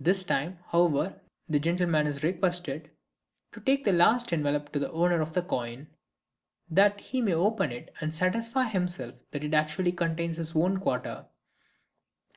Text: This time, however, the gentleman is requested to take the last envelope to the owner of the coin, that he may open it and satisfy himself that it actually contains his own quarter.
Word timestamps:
This 0.00 0.24
time, 0.24 0.58
however, 0.70 1.20
the 1.48 1.60
gentleman 1.60 2.08
is 2.08 2.24
requested 2.24 2.90
to 3.52 3.60
take 3.60 3.84
the 3.84 3.92
last 3.92 4.32
envelope 4.32 4.72
to 4.72 4.80
the 4.80 4.90
owner 4.90 5.20
of 5.20 5.32
the 5.32 5.42
coin, 5.42 5.86
that 6.68 7.00
he 7.00 7.20
may 7.20 7.34
open 7.34 7.70
it 7.70 7.94
and 8.00 8.12
satisfy 8.12 8.64
himself 8.64 9.14
that 9.30 9.44
it 9.44 9.54
actually 9.54 9.92
contains 9.92 10.38
his 10.38 10.56
own 10.56 10.80
quarter. 10.80 11.26